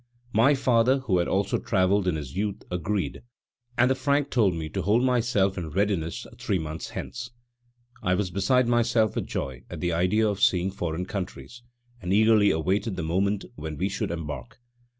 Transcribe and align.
My 0.33 0.55
father, 0.55 1.01
who 1.01 1.19
had 1.19 1.27
also 1.27 1.59
travelled 1.59 2.07
in 2.07 2.15
his 2.15 2.35
youth, 2.35 2.63
agreed, 2.71 3.21
and 3.77 3.87
the 3.91 3.93
Frank 3.93 4.31
told 4.31 4.55
me 4.55 4.67
to 4.69 4.81
hold 4.81 5.03
myself 5.03 5.59
in 5.59 5.69
readiness 5.69 6.25
three 6.39 6.57
months 6.57 6.89
hence. 6.97 7.29
I 8.01 8.15
was 8.15 8.31
beside 8.31 8.67
myself 8.67 9.13
with 9.15 9.27
joy 9.27 9.61
at 9.69 9.79
the 9.79 9.93
idea 9.93 10.27
of 10.27 10.41
seeing 10.41 10.71
foreign 10.71 11.05
countries, 11.05 11.61
and 12.01 12.11
eagerly 12.11 12.49
awaited 12.49 12.95
the 12.95 13.03
moment 13.03 13.45
when 13.55 13.77
we 13.77 13.89
should 13.89 14.09
embark. 14.09 14.57